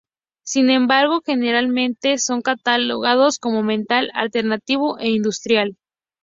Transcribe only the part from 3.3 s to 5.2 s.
como metal alternativo e